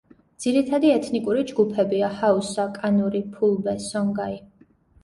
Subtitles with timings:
[0.45, 4.43] ძირითადი ეთნიკური ჯგუფებია: ჰაუსა, კანური, ფულბე, სონგაი.